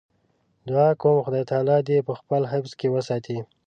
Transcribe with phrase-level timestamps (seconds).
[0.69, 3.37] دعا کوم خدای تعالی دې په خپل حفظ کې وساتي.